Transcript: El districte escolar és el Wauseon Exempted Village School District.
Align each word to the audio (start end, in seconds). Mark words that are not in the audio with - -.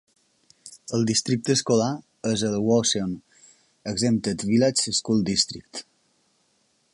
El 0.99 1.03
districte 1.09 1.55
escolar 1.57 1.89
és 2.31 2.45
el 2.49 2.57
Wauseon 2.69 3.11
Exempted 3.93 4.47
Village 4.53 4.95
School 5.01 5.23
District. 5.31 5.85